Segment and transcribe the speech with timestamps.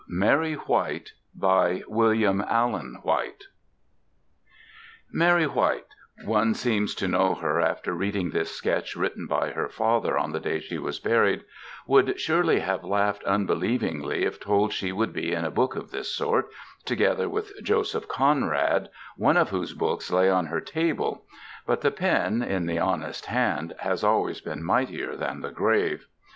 [0.07, 3.43] MARY WHITE By WILLIAM ALLEN WHITE
[5.11, 5.85] Mary White
[6.25, 10.39] one seems to know her after reading this sketch written by her father on the
[10.39, 11.43] day she was buried
[11.85, 16.11] would surely have laughed unbelievingly if told she would be in a book of this
[16.11, 16.47] sort,
[16.83, 21.25] together with Joseph Conrad, one of whose books lay on her table.
[21.67, 26.07] But the pen, in the honest hand, has always been mightier than the grave.